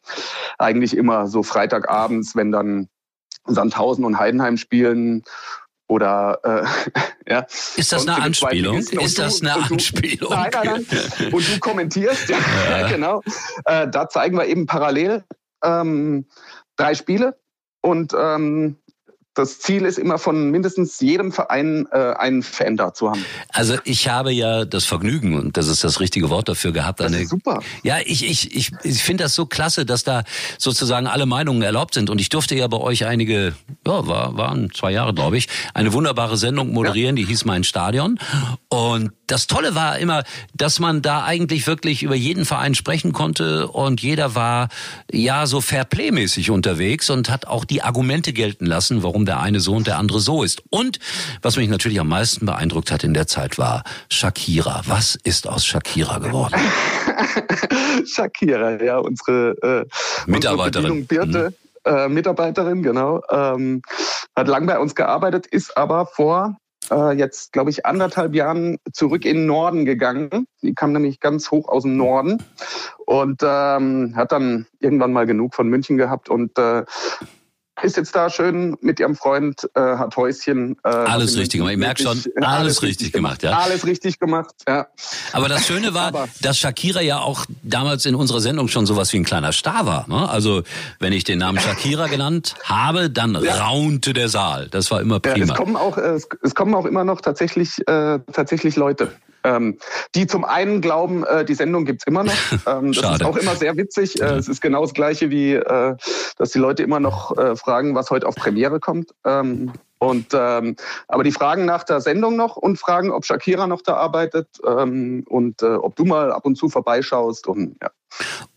eigentlich 0.58 0.96
immer 0.96 1.26
so 1.26 1.42
Freitagabends, 1.42 2.36
wenn 2.36 2.52
dann 2.52 2.88
Sandhausen 3.46 4.04
und 4.04 4.18
Heidenheim 4.18 4.56
spielen 4.56 5.22
oder 5.88 6.40
äh, 6.42 7.30
ja. 7.30 7.46
Ist 7.76 7.92
das 7.92 8.06
eine 8.06 8.20
Anspielung? 8.20 8.78
Ist 8.78 9.18
das 9.18 9.40
eine 9.40 9.54
Anspielung? 9.54 10.30
nein, 10.30 10.50
nein, 10.52 10.86
nein. 10.90 11.32
Und 11.32 11.48
du 11.48 11.58
kommentierst, 11.60 12.28
ja, 12.28 12.38
ja. 12.70 12.88
genau. 12.90 13.22
Äh, 13.64 13.88
da 13.88 14.08
zeigen 14.08 14.36
wir 14.36 14.46
eben 14.46 14.66
parallel 14.66 15.24
ähm, 15.64 16.26
drei 16.76 16.94
Spiele 16.94 17.38
und 17.80 18.12
ähm, 18.18 18.76
das 19.36 19.58
Ziel 19.58 19.84
ist 19.84 19.98
immer 19.98 20.18
von 20.18 20.50
mindestens 20.50 20.98
jedem 21.00 21.30
Verein 21.30 21.86
äh, 21.92 22.14
einen 22.14 22.42
Fan 22.42 22.76
da 22.76 22.94
zu 22.94 23.10
haben. 23.10 23.24
Also 23.52 23.76
ich 23.84 24.08
habe 24.08 24.32
ja 24.32 24.64
das 24.64 24.86
Vergnügen, 24.86 25.38
und 25.38 25.56
das 25.56 25.68
ist 25.68 25.84
das 25.84 26.00
richtige 26.00 26.30
Wort 26.30 26.48
dafür 26.48 26.72
gehabt. 26.72 27.00
Das 27.00 27.08
eine, 27.08 27.22
ist 27.22 27.28
super. 27.28 27.60
Ja, 27.82 27.98
ich, 28.04 28.24
ich, 28.24 28.56
ich, 28.56 28.72
ich 28.82 29.02
finde 29.02 29.24
das 29.24 29.34
so 29.34 29.44
klasse, 29.44 29.84
dass 29.84 30.04
da 30.04 30.24
sozusagen 30.58 31.06
alle 31.06 31.26
Meinungen 31.26 31.62
erlaubt 31.62 31.94
sind. 31.94 32.08
Und 32.08 32.20
ich 32.20 32.30
durfte 32.30 32.54
ja 32.54 32.66
bei 32.66 32.78
euch 32.78 33.04
einige, 33.04 33.54
ja, 33.86 34.06
war, 34.06 34.36
waren 34.36 34.70
zwei 34.72 34.92
Jahre, 34.92 35.14
glaube 35.14 35.38
ich, 35.38 35.48
eine 35.74 35.92
wunderbare 35.92 36.36
Sendung 36.36 36.72
moderieren, 36.72 37.16
ja. 37.16 37.22
die 37.22 37.28
hieß 37.28 37.44
Mein 37.44 37.64
Stadion. 37.64 38.18
Und 38.68 39.12
das 39.26 39.46
Tolle 39.46 39.74
war 39.74 39.98
immer, 39.98 40.22
dass 40.54 40.78
man 40.78 41.02
da 41.02 41.24
eigentlich 41.24 41.66
wirklich 41.66 42.02
über 42.02 42.14
jeden 42.14 42.44
Verein 42.44 42.74
sprechen 42.74 43.12
konnte 43.12 43.68
und 43.68 44.00
jeder 44.00 44.34
war 44.34 44.68
ja 45.10 45.46
so 45.46 45.60
fairplay-mäßig 45.60 46.50
unterwegs 46.50 47.10
und 47.10 47.30
hat 47.30 47.46
auch 47.46 47.64
die 47.64 47.82
Argumente 47.82 48.32
gelten 48.32 48.66
lassen, 48.66 49.02
warum 49.02 49.26
der 49.26 49.40
eine 49.40 49.60
so 49.60 49.74
und 49.74 49.86
der 49.86 49.98
andere 49.98 50.20
so 50.20 50.42
ist. 50.42 50.62
Und 50.70 50.98
was 51.42 51.56
mich 51.56 51.68
natürlich 51.68 52.00
am 52.00 52.08
meisten 52.08 52.46
beeindruckt 52.46 52.90
hat 52.90 53.04
in 53.04 53.14
der 53.14 53.26
Zeit 53.26 53.58
war 53.58 53.82
Shakira. 54.08 54.82
Was 54.86 55.16
ist 55.24 55.48
aus 55.48 55.64
Shakira 55.64 56.18
geworden? 56.18 56.54
Shakira, 58.06 58.82
ja, 58.82 58.98
unsere 58.98 59.86
äh, 60.26 60.30
Mitarbeiterin. 60.30 60.90
Unsere 60.90 61.06
Birte, 61.06 61.50
mhm. 61.50 61.65
Äh, 61.86 62.08
Mitarbeiterin, 62.08 62.82
genau. 62.82 63.22
Ähm, 63.30 63.82
hat 64.36 64.48
lang 64.48 64.66
bei 64.66 64.78
uns 64.78 64.94
gearbeitet, 64.94 65.46
ist 65.46 65.76
aber 65.76 66.06
vor 66.06 66.56
äh, 66.90 67.12
jetzt, 67.12 67.52
glaube 67.52 67.70
ich, 67.70 67.86
anderthalb 67.86 68.34
Jahren 68.34 68.78
zurück 68.92 69.24
in 69.24 69.38
den 69.38 69.46
Norden 69.46 69.84
gegangen. 69.84 70.46
Die 70.62 70.74
kam 70.74 70.92
nämlich 70.92 71.20
ganz 71.20 71.50
hoch 71.50 71.68
aus 71.68 71.82
dem 71.82 71.96
Norden 71.96 72.42
und 73.06 73.42
ähm, 73.42 74.14
hat 74.16 74.32
dann 74.32 74.66
irgendwann 74.80 75.12
mal 75.12 75.26
genug 75.26 75.54
von 75.54 75.68
München 75.68 75.96
gehabt 75.96 76.28
und 76.28 76.58
äh, 76.58 76.84
ist 77.86 77.96
jetzt 77.96 78.14
da 78.14 78.28
schön 78.28 78.76
mit 78.80 79.00
ihrem 79.00 79.14
Freund, 79.14 79.68
äh, 79.74 79.80
hat 79.80 80.16
Häuschen. 80.16 80.76
Äh, 80.84 80.88
alles 80.88 81.36
richtig 81.36 81.60
gemacht. 81.60 81.72
Ich 81.72 81.78
merke 81.78 82.02
schon, 82.02 82.22
alles, 82.36 82.48
alles 82.58 82.82
richtig 82.82 83.12
gemacht, 83.12 83.42
ja. 83.42 83.56
Alles 83.56 83.86
richtig 83.86 84.18
gemacht, 84.18 84.54
ja. 84.68 84.88
Aber 85.32 85.48
das 85.48 85.66
Schöne 85.66 85.94
war, 85.94 86.08
Aber, 86.08 86.28
dass 86.42 86.58
Shakira 86.58 87.00
ja 87.00 87.20
auch 87.20 87.46
damals 87.62 88.04
in 88.04 88.14
unserer 88.14 88.40
Sendung 88.40 88.68
schon 88.68 88.86
sowas 88.86 89.12
wie 89.12 89.18
ein 89.18 89.24
kleiner 89.24 89.52
Star 89.52 89.86
war. 89.86 90.06
Ne? 90.08 90.28
Also 90.28 90.64
wenn 90.98 91.12
ich 91.12 91.24
den 91.24 91.38
Namen 91.38 91.60
Shakira 91.60 92.06
genannt 92.08 92.56
habe, 92.64 93.08
dann 93.08 93.40
ja. 93.42 93.54
raunte 93.54 94.12
der 94.12 94.28
Saal. 94.28 94.68
Das 94.68 94.90
war 94.90 95.00
immer 95.00 95.20
prima. 95.20 95.36
Ja, 95.36 95.44
es 95.44 95.54
kommen 95.54 95.76
auch, 95.76 95.96
es, 95.96 96.28
es 96.42 96.54
kommen 96.54 96.74
auch 96.74 96.86
immer 96.86 97.04
noch 97.04 97.20
tatsächlich, 97.20 97.78
äh, 97.86 98.18
tatsächlich 98.32 98.76
Leute 98.76 99.12
ähm, 99.44 99.78
die 100.14 100.26
zum 100.26 100.44
einen 100.44 100.80
glauben, 100.80 101.24
äh, 101.24 101.44
die 101.44 101.54
Sendung 101.54 101.84
gibt's 101.84 102.06
immer 102.06 102.24
noch. 102.24 102.34
Ähm, 102.66 102.92
das 102.92 103.02
Schade. 103.02 103.14
ist 103.16 103.24
auch 103.24 103.36
immer 103.36 103.54
sehr 103.54 103.76
witzig. 103.76 104.20
Äh, 104.20 104.34
es 104.34 104.48
ist 104.48 104.60
genau 104.60 104.82
das 104.82 104.92
Gleiche 104.92 105.30
wie, 105.30 105.52
äh, 105.52 105.96
dass 106.36 106.50
die 106.50 106.58
Leute 106.58 106.82
immer 106.82 106.98
noch 106.98 107.36
äh, 107.36 107.54
fragen, 107.54 107.94
was 107.94 108.10
heute 108.10 108.26
auf 108.26 108.34
Premiere 108.34 108.80
kommt. 108.80 109.14
Ähm, 109.24 109.72
und 109.98 110.28
ähm, 110.34 110.76
aber 111.08 111.22
die 111.22 111.32
fragen 111.32 111.64
nach 111.64 111.84
der 111.84 112.00
Sendung 112.00 112.36
noch 112.36 112.56
und 112.56 112.78
fragen, 112.78 113.10
ob 113.10 113.24
Shakira 113.24 113.66
noch 113.66 113.82
da 113.82 113.94
arbeitet 113.94 114.48
ähm, 114.66 115.24
und 115.28 115.62
äh, 115.62 115.66
ob 115.66 115.96
du 115.96 116.04
mal 116.04 116.32
ab 116.32 116.44
und 116.44 116.56
zu 116.56 116.68
vorbeischaust 116.68 117.46
und 117.46 117.76
ja. 117.80 117.90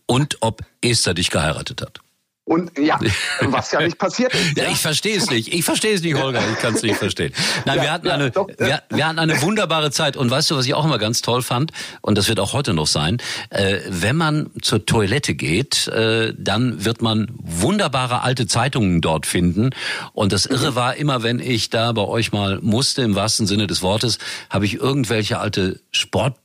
Und 0.06 0.38
ob 0.40 0.60
Esther 0.82 1.14
dich 1.14 1.30
geheiratet 1.30 1.82
hat. 1.82 2.00
Und 2.44 2.76
ja, 2.78 2.98
was 3.42 3.70
ja 3.70 3.80
nicht 3.80 3.98
passiert 3.98 4.34
ist. 4.34 4.56
Ja, 4.56 4.64
ich 4.70 4.78
verstehe 4.78 5.16
es 5.16 5.30
nicht. 5.30 5.54
Ich 5.54 5.64
verstehe 5.64 5.94
es 5.94 6.02
nicht, 6.02 6.16
Holger. 6.16 6.42
Ich 6.52 6.58
kann 6.58 6.74
es 6.74 6.82
nicht 6.82 6.96
verstehen. 6.96 7.32
Nein, 7.64 7.76
ja, 7.76 7.82
wir, 7.82 7.92
hatten 7.92 8.06
ja, 8.08 8.14
eine, 8.14 8.30
doch, 8.32 8.48
wir, 8.58 8.82
wir, 8.88 9.06
hatten 9.06 9.18
eine 9.20 9.40
wunderbare 9.42 9.92
Zeit. 9.92 10.16
Und 10.16 10.30
weißt 10.30 10.50
du, 10.50 10.56
was 10.56 10.66
ich 10.66 10.74
auch 10.74 10.84
immer 10.84 10.98
ganz 10.98 11.22
toll 11.22 11.42
fand? 11.42 11.70
Und 12.00 12.18
das 12.18 12.28
wird 12.28 12.40
auch 12.40 12.52
heute 12.52 12.74
noch 12.74 12.88
sein. 12.88 13.18
Äh, 13.50 13.78
wenn 13.88 14.16
man 14.16 14.50
zur 14.62 14.84
Toilette 14.84 15.34
geht, 15.34 15.86
äh, 15.88 16.34
dann 16.36 16.84
wird 16.84 17.02
man 17.02 17.28
wunderbare 17.38 18.22
alte 18.22 18.48
Zeitungen 18.48 19.00
dort 19.00 19.26
finden. 19.26 19.70
Und 20.12 20.32
das 20.32 20.46
Irre 20.46 20.74
war 20.74 20.96
immer, 20.96 21.22
wenn 21.22 21.38
ich 21.38 21.70
da 21.70 21.92
bei 21.92 22.02
euch 22.02 22.32
mal 22.32 22.58
musste, 22.62 23.02
im 23.02 23.14
wahrsten 23.14 23.46
Sinne 23.46 23.68
des 23.68 23.82
Wortes, 23.82 24.18
habe 24.48 24.64
ich 24.64 24.74
irgendwelche 24.74 25.38
alte 25.38 25.80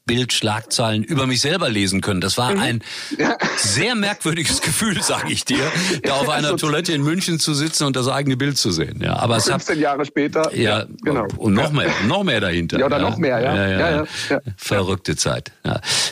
Sportbildschlagzeilen 0.05 1.03
über 1.03 1.25
mich 1.25 1.41
selber 1.41 1.67
lesen 1.67 1.99
können. 2.01 2.21
Das 2.21 2.37
war 2.37 2.51
mhm. 2.51 2.59
ein 2.59 2.83
sehr 3.57 3.95
merkwürdiges 3.95 4.61
Gefühl, 4.61 5.01
sage 5.01 5.31
ich 5.31 5.45
dir 5.45 5.71
da 6.03 6.13
auf 6.13 6.29
einer 6.35 6.55
Toilette 6.57 6.93
in 6.93 7.01
München 7.01 7.39
zu 7.39 7.55
sitzen 7.55 7.85
und 7.85 7.95
das 7.95 8.07
eigene 8.07 8.37
Bild 8.37 8.55
zu 8.57 8.69
sehen. 8.69 9.01
Ja, 9.01 9.15
aber 9.17 9.39
15 9.39 9.79
Jahre 9.79 10.05
später. 10.05 10.55
Ja, 10.55 10.85
genau. 11.01 11.25
Und 11.37 11.55
noch 11.55 11.71
mehr, 11.71 11.91
noch 12.07 12.23
mehr 12.23 12.39
dahinter. 12.39 12.77
Ja, 12.77 12.85
oder 12.85 12.97
ja. 12.97 13.09
noch 13.09 13.17
mehr, 13.17 13.39
ja. 13.39 14.05
Ja. 14.29 14.39
Verrückte 14.57 15.15
Zeit. 15.15 15.51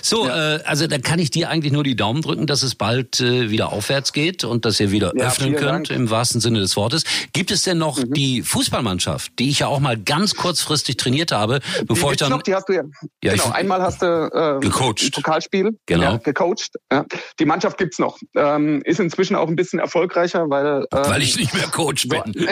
So, 0.02 0.28
äh, 0.28 0.60
also 0.66 0.88
da 0.88 0.98
kann 0.98 1.20
ich 1.20 1.30
dir 1.30 1.50
eigentlich 1.50 1.72
nur 1.72 1.84
die 1.84 1.96
Daumen 1.96 2.24
drücken, 2.24 2.48
dass 2.48 2.64
es 2.64 2.74
bald 2.74 3.20
äh, 3.20 3.52
wieder 3.52 3.72
aufwärts 3.72 4.12
geht 4.12 4.44
und 4.44 4.66
dass 4.66 4.80
ihr 4.80 4.92
wieder 4.92 5.12
öffnen 5.12 5.56
könnt, 5.56 5.90
Dank. 5.90 6.00
im 6.00 6.10
wahrsten 6.10 6.42
Sinne 6.42 6.60
des 6.60 6.76
Wortes. 6.76 7.04
Gibt 7.32 7.52
es 7.52 7.62
denn 7.62 7.78
noch 7.78 8.00
mhm. 8.00 8.14
die 8.14 8.42
Fußballmannschaft, 8.42 9.38
die 9.38 9.50
ich 9.50 9.60
ja 9.60 9.68
auch 9.68 9.80
mal 9.80 9.98
ganz 9.98 10.34
kurzfristig 10.34 10.98
trainiert 10.98 11.32
habe, 11.32 11.60
bevor 11.86 12.10
die 12.10 12.14
ich 12.16 12.20
dann. 12.20 12.32
Noch, 12.32 12.42
die 12.42 12.56
hast 12.56 12.68
du 12.68 12.74
ja. 12.74 12.82
ja 13.24 13.34
genau, 13.34 13.52
einmal 13.52 13.83
hast 13.84 14.02
du 14.02 14.06
äh, 14.06 14.60
gecoacht. 14.60 15.12
Pokalspiel. 15.14 15.78
Genau. 15.86 16.04
Ja, 16.04 16.18
gecoacht. 16.18 16.72
Ja. 16.92 17.06
Die 17.40 17.46
Mannschaft 17.46 17.78
gibt's 17.78 18.00
noch. 18.00 18.18
Ähm, 18.36 18.82
ist 18.86 19.00
inzwischen 19.00 19.36
auch 19.36 19.48
ein 19.48 19.56
bisschen 19.56 19.80
erfolgreich 19.80 20.04
erfolgreicher, 20.04 20.50
weil 20.50 20.86
ähm, 20.92 21.10
weil 21.10 21.22
ich 21.22 21.38
nicht 21.38 21.54
mehr 21.54 21.68
Coach 21.68 22.08
bin. 22.08 22.22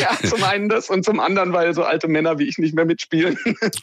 ja, 0.00 0.28
zum 0.28 0.42
einen 0.44 0.68
das 0.68 0.90
und 0.90 1.04
zum 1.04 1.20
anderen, 1.20 1.52
weil 1.52 1.74
so 1.74 1.84
alte 1.84 2.08
Männer 2.08 2.38
wie 2.38 2.48
ich 2.48 2.58
nicht 2.58 2.74
mehr 2.74 2.84
mitspielen. 2.84 3.36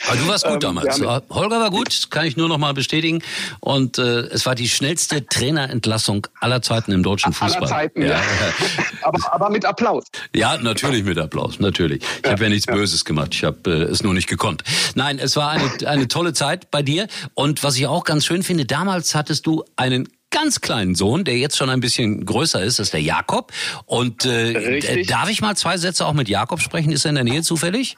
Aber 0.08 0.18
du 0.18 0.28
warst 0.28 0.46
gut 0.46 0.54
ähm, 0.56 0.60
damals. 0.60 0.98
Ja, 1.00 1.22
Holger 1.30 1.60
war 1.60 1.72
gut, 1.72 2.10
kann 2.10 2.26
ich 2.26 2.38
nur 2.38 2.48
noch 2.48 2.58
mal 2.58 2.74
bestätigen. 2.74 3.22
Und 3.60 3.98
äh, 3.98 4.22
es 4.28 4.46
war 4.46 4.56
die 4.56 4.70
schnellste 4.70 5.26
Trainerentlassung 5.26 6.28
aller 6.40 6.62
Zeiten 6.62 6.92
im 6.92 7.04
deutschen 7.04 7.34
Fußball. 7.34 7.58
Aller 7.58 7.68
Zeiten, 7.68 8.02
ja. 8.02 8.22
aber, 9.02 9.34
aber 9.34 9.50
mit 9.50 9.66
Applaus. 9.66 10.06
Ja, 10.34 10.58
natürlich 10.58 11.04
mit 11.04 11.18
Applaus, 11.18 11.60
natürlich. 11.60 12.04
Ich 12.24 12.32
habe 12.32 12.44
ja 12.44 12.50
nichts 12.50 12.66
Böses 12.66 13.06
gemacht. 13.06 13.34
Ich 13.34 13.44
habe 13.44 13.58
äh, 13.70 13.84
es 13.84 14.04
nur 14.04 14.14
nicht 14.14 14.28
gekonnt. 14.28 14.64
Nein, 14.96 15.20
es 15.20 15.36
war 15.36 15.52
eine, 15.52 15.70
eine 15.86 16.08
tolle 16.08 16.34
Zeit 16.34 16.72
bei 16.76 16.82
dir. 16.82 17.08
Und 17.36 17.64
was 17.64 17.78
ich 17.78 17.88
auch 17.88 18.04
ganz 18.04 18.26
schön 18.26 18.44
finde, 18.44 18.66
damals 18.66 19.16
hattest 19.16 19.46
du 19.46 19.64
einen 19.78 20.10
ganz 20.30 20.60
kleinen 20.60 20.94
Sohn, 20.94 21.24
der 21.24 21.38
jetzt 21.38 21.56
schon 21.56 21.70
ein 21.70 21.80
bisschen 21.80 22.26
größer 22.26 22.62
ist, 22.62 22.80
das 22.80 22.88
ist 22.88 22.94
der 22.94 23.02
Jakob. 23.02 23.54
Und 23.86 24.26
äh, 24.26 25.04
darf 25.06 25.30
ich 25.30 25.42
mal 25.42 25.56
zwei 25.56 25.78
Sätze 25.78 26.06
auch 26.06 26.12
mit 26.12 26.28
Jakob 26.28 26.60
sprechen? 26.60 26.92
Ist 26.92 27.06
er 27.06 27.10
in 27.10 27.16
der 27.16 27.24
Nähe 27.24 27.44
zufällig? 27.44 27.98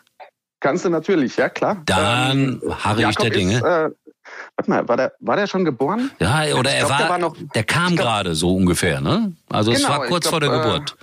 Kannst 0.60 0.86
du 0.86 0.90
natürlich, 0.90 1.38
ja 1.38 1.50
klar. 1.50 1.82
Dann 1.88 2.62
ähm, 2.62 2.76
harre 2.84 3.10
ich 3.10 3.16
der 3.16 3.32
Dinge. 3.32 3.56
Ist, 3.56 3.64
äh, 3.64 3.90
warte 4.56 4.70
mal, 4.70 4.88
war 4.88 4.98
der, 4.98 5.14
war 5.22 5.36
der 5.36 5.48
schon 5.48 5.66
geboren? 5.66 6.12
Ja, 6.20 6.44
oder 6.56 6.70
ich 6.70 6.76
er 6.78 6.86
glaub, 6.86 6.90
war, 6.92 6.98
der, 7.00 7.10
war 7.10 7.18
noch, 7.18 7.36
der 7.56 7.64
kam 7.64 7.96
gerade 7.96 8.36
so 8.36 8.56
ungefähr, 8.56 9.02
ne? 9.02 9.34
Also 9.50 9.72
genau, 9.72 9.84
es 9.84 9.90
war 9.90 10.06
kurz 10.06 10.30
glaub, 10.30 10.34
vor 10.34 10.40
der 10.40 10.52
äh, 10.52 10.58
Geburt. 10.62 10.98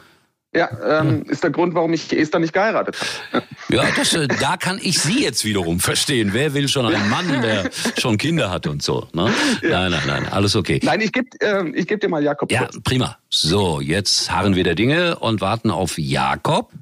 Ja, 0.54 1.00
ähm, 1.00 1.24
ist 1.24 1.42
der 1.42 1.50
Grund, 1.50 1.74
warum 1.74 1.92
ich 1.92 2.12
Esther 2.12 2.38
nicht 2.38 2.52
geheiratet 2.52 2.96
habe. 3.32 3.44
Ja, 3.70 3.84
das, 3.96 4.12
äh, 4.14 4.28
da 4.28 4.56
kann 4.56 4.78
ich 4.80 5.00
Sie 5.00 5.24
jetzt 5.24 5.44
wiederum 5.44 5.80
verstehen. 5.80 6.30
Wer 6.32 6.54
will 6.54 6.68
schon 6.68 6.86
einen 6.86 7.10
Mann, 7.10 7.42
der 7.42 7.70
schon 7.98 8.18
Kinder 8.18 8.50
hat 8.50 8.68
und 8.68 8.82
so? 8.82 9.08
Ne? 9.12 9.32
Ja. 9.62 9.88
Nein, 9.88 9.90
nein, 9.90 10.02
nein, 10.06 10.32
alles 10.32 10.54
okay. 10.54 10.78
Nein, 10.82 11.00
ich 11.00 11.12
gebe 11.12 11.26
äh, 11.40 11.68
ich 11.70 11.88
geb 11.88 12.00
dir 12.00 12.08
mal 12.08 12.22
Jakob. 12.22 12.52
Ja, 12.52 12.60
kurz. 12.60 12.80
prima. 12.84 13.18
So, 13.30 13.80
jetzt 13.80 14.30
harren 14.30 14.54
wir 14.54 14.62
der 14.62 14.76
Dinge 14.76 15.18
und 15.18 15.40
warten 15.40 15.70
auf 15.70 15.98
Jakob. 15.98 16.72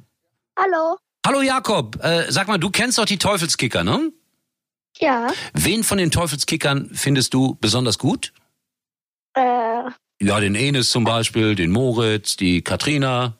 Hallo. 0.59 0.99
Hallo 1.25 1.41
Jakob, 1.41 1.99
äh, 2.05 2.31
sag 2.31 2.49
mal, 2.49 2.59
du 2.59 2.69
kennst 2.69 2.99
doch 2.99 3.07
die 3.07 3.19
Teufelskicker, 3.19 3.85
ne? 3.85 4.13
Ja. 4.99 5.29
Wen 5.55 5.83
von 5.85 5.97
den 5.97 6.11
Teufelskickern 6.11 6.91
findest 6.93 7.33
du 7.33 7.57
besonders 7.61 7.99
gut? 7.99 8.33
Äh. 9.35 9.43
Ja, 10.21 10.41
den 10.41 10.55
Enes 10.55 10.91
zum 10.91 11.05
Beispiel, 11.05 11.55
den 11.55 11.71
Moritz, 11.71 12.37
die 12.37 12.63
Katrina. 12.63 13.39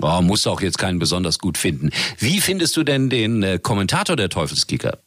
Oh, 0.00 0.20
musst 0.22 0.46
du 0.46 0.50
auch 0.50 0.60
jetzt 0.60 0.78
keinen 0.78 0.98
besonders 0.98 1.38
gut 1.38 1.58
finden. 1.58 1.90
Wie 2.18 2.40
findest 2.40 2.76
du 2.76 2.84
denn 2.84 3.10
den 3.10 3.42
äh, 3.42 3.58
Kommentator 3.58 4.16
der 4.16 4.28
Teufelskicker? 4.28 4.98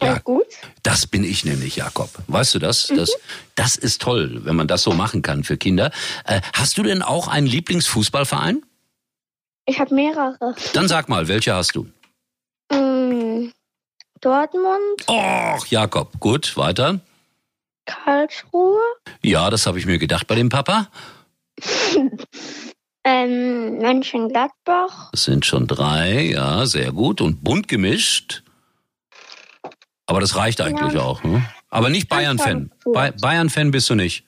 Ja, 0.00 0.18
gut. 0.18 0.46
Das 0.82 1.06
bin 1.06 1.22
ich 1.24 1.44
nämlich, 1.44 1.76
Jakob. 1.76 2.10
Weißt 2.26 2.54
du 2.54 2.58
das? 2.58 2.90
Mhm. 2.90 2.96
Das, 2.96 3.12
das 3.54 3.76
ist 3.76 4.02
toll, 4.02 4.40
wenn 4.44 4.56
man 4.56 4.66
das 4.66 4.82
so 4.82 4.92
machen 4.92 5.22
kann 5.22 5.44
für 5.44 5.56
Kinder. 5.56 5.92
Äh, 6.24 6.40
hast 6.52 6.76
du 6.78 6.82
denn 6.82 7.02
auch 7.02 7.28
einen 7.28 7.46
Lieblingsfußballverein? 7.46 8.62
Ich 9.66 9.78
habe 9.78 9.94
mehrere. 9.94 10.56
Dann 10.72 10.88
sag 10.88 11.08
mal, 11.08 11.28
welche 11.28 11.54
hast 11.54 11.76
du? 11.76 11.86
Mm, 12.72 13.52
Dortmund. 14.20 15.08
Och, 15.08 15.66
Jakob, 15.66 16.18
gut, 16.18 16.56
weiter. 16.56 17.00
Karlsruhe. 17.86 18.80
Ja, 19.22 19.50
das 19.50 19.66
habe 19.66 19.78
ich 19.78 19.86
mir 19.86 19.98
gedacht 19.98 20.26
bei 20.26 20.34
dem 20.34 20.48
Papa. 20.48 20.88
Ähm, 23.04 23.78
Mönchengladbach. 23.78 25.10
Das 25.10 25.24
sind 25.24 25.44
schon 25.44 25.66
drei, 25.66 26.22
ja, 26.22 26.66
sehr 26.66 26.92
gut. 26.92 27.20
Und 27.20 27.42
bunt 27.42 27.68
gemischt. 27.68 28.42
Aber 30.06 30.20
das 30.20 30.36
reicht 30.36 30.60
eigentlich 30.60 30.94
ja. 30.94 31.00
auch. 31.00 31.22
Ne? 31.24 31.44
Aber 31.68 31.88
nicht 31.88 32.08
Bayern-Fan. 32.08 32.70
Bayern-Fan 32.84 33.70
bist 33.70 33.90
du 33.90 33.94
nicht. 33.94 34.24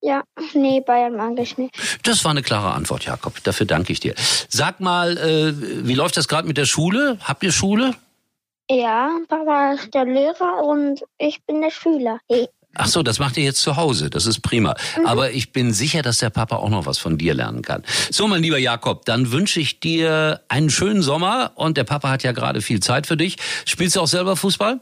Ja, 0.00 0.24
nee, 0.54 0.80
Bayern 0.80 1.16
mag 1.16 1.38
ich 1.38 1.56
nicht. 1.58 1.74
Das 2.02 2.24
war 2.24 2.32
eine 2.32 2.42
klare 2.42 2.72
Antwort, 2.72 3.04
Jakob. 3.04 3.42
Dafür 3.44 3.66
danke 3.66 3.92
ich 3.92 4.00
dir. 4.00 4.14
Sag 4.48 4.80
mal, 4.80 5.16
äh, 5.16 5.86
wie 5.86 5.94
läuft 5.94 6.16
das 6.16 6.26
gerade 6.26 6.48
mit 6.48 6.56
der 6.56 6.64
Schule? 6.64 7.18
Habt 7.22 7.44
ihr 7.44 7.52
Schule? 7.52 7.94
Ja, 8.68 9.10
Papa 9.28 9.74
ist 9.74 9.94
der 9.94 10.04
Lehrer 10.04 10.64
und 10.64 11.02
ich 11.18 11.44
bin 11.44 11.60
der 11.60 11.70
Schüler. 11.70 12.18
Hey. 12.28 12.48
Ach 12.74 12.86
so, 12.86 13.02
das 13.02 13.18
macht 13.18 13.36
ihr 13.36 13.44
jetzt 13.44 13.60
zu 13.60 13.76
Hause. 13.76 14.08
Das 14.08 14.26
ist 14.26 14.40
prima. 14.40 14.74
Mhm. 14.98 15.06
Aber 15.06 15.30
ich 15.32 15.52
bin 15.52 15.72
sicher, 15.72 16.02
dass 16.02 16.18
der 16.18 16.30
Papa 16.30 16.56
auch 16.56 16.70
noch 16.70 16.86
was 16.86 16.98
von 16.98 17.18
dir 17.18 17.34
lernen 17.34 17.62
kann. 17.62 17.84
So, 18.10 18.26
mein 18.28 18.42
lieber 18.42 18.58
Jakob, 18.58 19.04
dann 19.04 19.30
wünsche 19.30 19.60
ich 19.60 19.80
dir 19.80 20.40
einen 20.48 20.70
schönen 20.70 21.02
Sommer 21.02 21.52
und 21.54 21.76
der 21.76 21.84
Papa 21.84 22.08
hat 22.08 22.22
ja 22.22 22.32
gerade 22.32 22.62
viel 22.62 22.80
Zeit 22.80 23.06
für 23.06 23.16
dich. 23.16 23.36
Spielst 23.66 23.96
du 23.96 24.00
auch 24.00 24.06
selber 24.06 24.36
Fußball? 24.36 24.80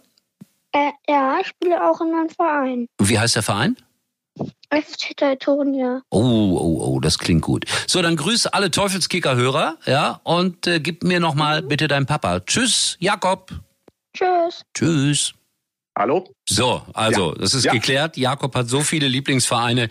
Äh, 0.72 0.90
ja, 1.08 1.38
ich 1.40 1.48
spiele 1.48 1.82
auch 1.82 2.00
in 2.00 2.14
einem 2.14 2.28
Verein. 2.30 2.86
Wie 2.98 3.18
heißt 3.18 3.34
der 3.34 3.42
Verein? 3.42 3.76
FC 4.72 5.16
Teutonia. 5.16 6.02
Oh, 6.10 6.18
oh, 6.20 6.84
oh, 6.84 7.00
das 7.00 7.18
klingt 7.18 7.42
gut. 7.42 7.64
So, 7.88 8.00
dann 8.02 8.14
grüße 8.14 8.54
alle 8.54 8.70
Teufelskicker-Hörer, 8.70 9.78
ja, 9.86 10.20
und 10.22 10.66
äh, 10.68 10.78
gib 10.78 11.02
mir 11.02 11.18
nochmal 11.18 11.62
bitte 11.62 11.88
deinen 11.88 12.06
Papa. 12.06 12.40
Tschüss, 12.40 12.96
Jakob. 13.00 13.50
Tschüss. 14.14 14.62
Tschüss. 14.74 15.34
Hallo? 15.98 16.24
So, 16.52 16.82
also, 16.94 17.32
ja. 17.32 17.38
das 17.38 17.54
ist 17.54 17.64
ja. 17.64 17.72
geklärt. 17.72 18.16
Jakob 18.16 18.56
hat 18.56 18.68
so 18.68 18.80
viele 18.80 19.06
Lieblingsvereine. 19.06 19.88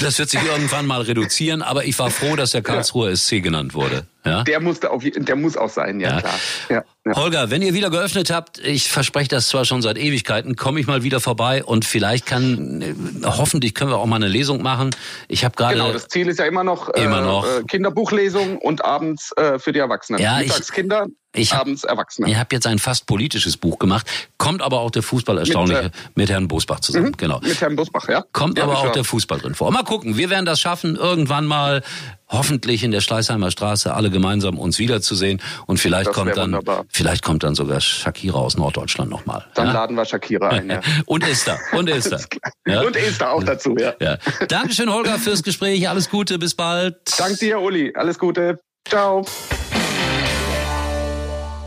Das 0.00 0.18
wird 0.18 0.30
sich 0.30 0.42
irgendwann 0.42 0.86
mal 0.86 1.02
reduzieren, 1.02 1.60
aber 1.60 1.84
ich 1.84 1.98
war 1.98 2.10
froh, 2.10 2.34
dass 2.34 2.52
der 2.52 2.62
Karlsruher 2.62 3.14
SC 3.14 3.42
genannt 3.42 3.74
wurde. 3.74 4.06
Ja? 4.26 4.42
Der, 4.42 4.60
musste 4.60 4.90
auf, 4.90 5.04
der 5.04 5.36
muss 5.36 5.56
auch 5.56 5.68
sein, 5.68 6.00
ja, 6.00 6.10
ja. 6.10 6.20
klar. 6.20 6.40
Ja, 6.68 6.84
ja. 7.04 7.14
Holger, 7.14 7.50
wenn 7.50 7.62
ihr 7.62 7.74
wieder 7.74 7.90
geöffnet 7.90 8.30
habt, 8.30 8.58
ich 8.58 8.90
verspreche 8.90 9.28
das 9.28 9.48
zwar 9.48 9.64
schon 9.64 9.82
seit 9.82 9.98
Ewigkeiten, 9.98 10.56
komme 10.56 10.80
ich 10.80 10.86
mal 10.86 11.04
wieder 11.04 11.20
vorbei 11.20 11.62
und 11.62 11.84
vielleicht 11.84 12.26
kann, 12.26 12.82
äh, 12.82 12.94
hoffentlich 13.24 13.74
können 13.74 13.90
wir 13.90 13.98
auch 13.98 14.06
mal 14.06 14.16
eine 14.16 14.28
Lesung 14.28 14.62
machen. 14.62 14.90
Ich 15.28 15.44
habe 15.44 15.54
gerade. 15.54 15.74
Genau, 15.74 15.92
das 15.92 16.08
Ziel 16.08 16.26
ist 16.28 16.40
ja 16.40 16.46
immer 16.46 16.64
noch, 16.64 16.88
immer 16.88 17.20
noch. 17.20 17.46
Äh, 17.46 17.62
Kinderbuchlesung 17.68 18.58
und 18.58 18.84
abends 18.84 19.30
äh, 19.36 19.58
für 19.58 19.72
die 19.72 19.78
Erwachsenen. 19.78 20.20
Ja, 20.20 20.38
Mittags 20.38 20.68
ich, 20.68 20.74
Kinder, 20.74 21.06
ich 21.32 21.52
hab, 21.52 21.60
abends 21.60 21.84
Erwachsene. 21.84 22.28
Ihr 22.28 22.38
habt 22.38 22.52
jetzt 22.52 22.66
ein 22.66 22.80
fast 22.80 23.06
politisches 23.06 23.56
Buch 23.56 23.78
gemacht, 23.78 24.06
kommt 24.38 24.62
aber 24.62 24.80
auch 24.80 24.90
der 24.90 25.02
Fußball 25.02 25.38
erstaunlich 25.38 25.65
mit, 25.66 25.76
äh, 25.76 25.90
mit 26.14 26.30
Herrn 26.30 26.48
Bosbach 26.48 26.80
zusammen. 26.80 27.06
Mhm, 27.06 27.16
genau. 27.16 27.40
Mit 27.40 27.60
Herrn 27.60 27.76
Bosbach, 27.76 28.08
ja. 28.08 28.24
Kommt 28.32 28.58
ja, 28.58 28.64
aber 28.64 28.78
auch 28.78 28.92
der 28.92 29.04
Fußball 29.04 29.38
drin 29.38 29.54
vor. 29.54 29.70
Mal 29.70 29.82
gucken. 29.84 30.16
Wir 30.16 30.30
werden 30.30 30.46
das 30.46 30.60
schaffen, 30.60 30.96
irgendwann 30.96 31.46
mal 31.46 31.82
hoffentlich 32.28 32.82
in 32.82 32.90
der 32.90 33.00
Schleißheimer 33.00 33.50
Straße 33.50 33.94
alle 33.94 34.10
gemeinsam 34.10 34.58
uns 34.58 34.78
wiederzusehen. 34.78 35.40
Und 35.66 35.78
vielleicht 35.78 36.08
Das 36.08 36.14
kommt 36.14 36.36
dann, 36.36 36.52
wunderbar. 36.52 36.84
vielleicht 36.88 37.22
kommt 37.24 37.42
dann 37.42 37.54
sogar 37.54 37.80
Shakira 37.80 38.38
aus 38.38 38.56
Norddeutschland 38.56 39.10
nochmal. 39.10 39.44
Dann 39.54 39.68
ja? 39.68 39.72
laden 39.72 39.96
wir 39.96 40.04
Shakira 40.04 40.48
ein. 40.48 40.70
Ja. 40.70 40.80
Und 41.06 41.22
Esther. 41.26 41.58
Und 41.72 41.88
Esther. 41.88 42.20
Ja? 42.66 42.82
Und 42.82 42.96
Esther 42.96 43.32
auch 43.32 43.44
dazu, 43.44 43.76
ja. 43.78 43.94
Ja. 44.00 44.18
Dankeschön, 44.48 44.92
Holger, 44.92 45.18
fürs 45.18 45.42
Gespräch. 45.42 45.88
Alles 45.88 46.10
Gute, 46.10 46.38
bis 46.38 46.54
bald. 46.54 46.96
Dank 47.18 47.38
dir, 47.38 47.60
Uli. 47.60 47.92
Alles 47.94 48.18
Gute. 48.18 48.58
Ciao. 48.88 49.24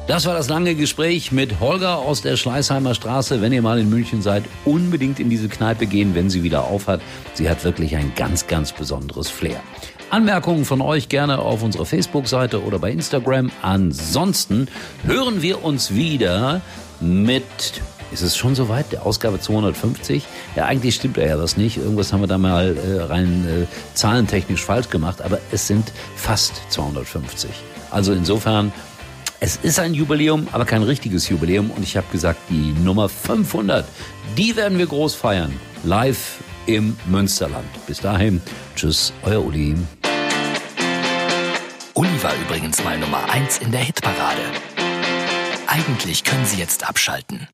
Das 0.09 0.25
war 0.25 0.33
das 0.33 0.49
lange 0.49 0.73
Gespräch 0.73 1.31
mit 1.31 1.59
Holger 1.59 1.99
aus 1.99 2.23
der 2.23 2.35
Schleißheimer 2.35 2.95
Straße. 2.95 3.43
Wenn 3.43 3.53
ihr 3.53 3.61
mal 3.61 3.77
in 3.77 3.91
München 3.91 4.23
seid, 4.23 4.43
unbedingt 4.65 5.19
in 5.19 5.29
diese 5.29 5.49
Kneipe 5.49 5.85
gehen, 5.85 6.15
wenn 6.15 6.31
sie 6.31 6.41
wieder 6.41 6.63
aufhat. 6.63 6.99
Sie 7.35 7.47
hat 7.47 7.63
wirklich 7.63 7.95
ein 7.95 8.13
ganz, 8.15 8.47
ganz 8.47 8.71
besonderes 8.71 9.29
Flair. 9.29 9.61
Anmerkungen 10.09 10.65
von 10.65 10.81
euch 10.81 11.09
gerne 11.09 11.37
auf 11.37 11.61
unserer 11.61 11.85
Facebook-Seite 11.85 12.63
oder 12.63 12.79
bei 12.79 12.89
Instagram. 12.89 13.51
Ansonsten 13.61 14.67
hören 15.05 15.43
wir 15.43 15.63
uns 15.63 15.93
wieder 15.93 16.61
mit 16.99 17.43
ist 18.11 18.23
es 18.23 18.35
schon 18.35 18.55
soweit? 18.55 18.91
Der 18.91 19.05
Ausgabe 19.05 19.39
250? 19.39 20.23
Ja, 20.55 20.65
eigentlich 20.65 20.95
stimmt 20.95 21.17
ja 21.17 21.37
das 21.37 21.55
nicht. 21.55 21.77
Irgendwas 21.77 22.11
haben 22.11 22.21
wir 22.21 22.27
da 22.27 22.39
mal 22.39 22.75
äh, 22.75 23.03
rein 23.03 23.45
äh, 23.47 23.67
zahlentechnisch 23.93 24.65
falsch 24.65 24.89
gemacht, 24.89 25.21
aber 25.21 25.37
es 25.51 25.67
sind 25.67 25.91
fast 26.15 26.63
250. 26.69 27.51
Also 27.91 28.13
insofern, 28.13 28.71
es 29.39 29.57
ist 29.57 29.79
ein 29.79 29.93
Jubiläum, 29.93 30.47
aber 30.51 30.65
kein 30.65 30.83
richtiges 30.83 31.29
Jubiläum. 31.29 31.71
Und 31.71 31.83
ich 31.83 31.95
habe 31.95 32.07
gesagt, 32.11 32.39
die 32.49 32.73
Nummer 32.83 33.07
500, 33.07 33.85
die 34.37 34.55
werden 34.55 34.77
wir 34.77 34.85
groß 34.85 35.15
feiern. 35.15 35.57
Live 35.83 36.39
im 36.65 36.97
Münsterland. 37.05 37.67
Bis 37.87 37.99
dahin, 37.99 38.41
tschüss, 38.75 39.13
euer 39.23 39.43
Uli. 39.43 39.75
Uli 41.93 42.23
war 42.23 42.33
übrigens 42.45 42.83
mal 42.83 42.97
Nummer 42.97 43.29
1 43.29 43.59
in 43.59 43.71
der 43.71 43.81
Hitparade. 43.81 44.41
Eigentlich 45.67 46.23
können 46.23 46.45
Sie 46.45 46.57
jetzt 46.57 46.87
abschalten. 46.87 47.47